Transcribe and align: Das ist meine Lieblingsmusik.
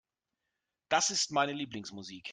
Das 0.89 1.11
ist 1.11 1.31
meine 1.31 1.53
Lieblingsmusik. 1.53 2.29